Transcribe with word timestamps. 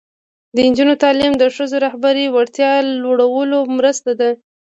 د 0.55 0.57
نجونو 0.69 0.93
تعلیم 1.03 1.33
د 1.37 1.43
ښځو 1.55 1.77
رهبري 1.85 2.25
وړتیا 2.29 2.71
لوړولو 3.03 3.59
مرسته 3.77 4.11
ده. 4.19 4.29